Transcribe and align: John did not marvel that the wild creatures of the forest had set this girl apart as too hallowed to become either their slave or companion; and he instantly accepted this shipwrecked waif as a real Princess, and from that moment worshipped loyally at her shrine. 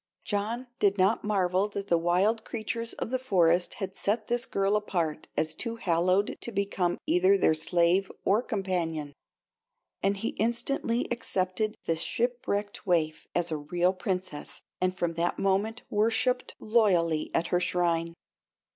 John 0.23 0.65
did 0.79 0.97
not 0.97 1.23
marvel 1.23 1.67
that 1.69 1.87
the 1.89 1.97
wild 1.99 2.43
creatures 2.43 2.93
of 2.93 3.11
the 3.11 3.19
forest 3.19 3.75
had 3.75 3.95
set 3.95 4.25
this 4.29 4.47
girl 4.47 4.75
apart 4.75 5.27
as 5.37 5.53
too 5.53 5.75
hallowed 5.75 6.37
to 6.41 6.51
become 6.51 6.97
either 7.05 7.37
their 7.37 7.53
slave 7.53 8.11
or 8.25 8.41
companion; 8.41 9.13
and 10.01 10.17
he 10.17 10.29
instantly 10.39 11.07
accepted 11.11 11.75
this 11.85 12.01
shipwrecked 12.01 12.87
waif 12.87 13.27
as 13.35 13.51
a 13.51 13.57
real 13.57 13.93
Princess, 13.93 14.63
and 14.81 14.97
from 14.97 15.11
that 15.11 15.37
moment 15.37 15.83
worshipped 15.91 16.55
loyally 16.59 17.29
at 17.35 17.49
her 17.49 17.59
shrine. 17.59 18.15